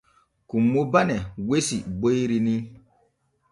[0.49, 1.17] Kummo bane
[1.49, 2.55] wesi boyri ni.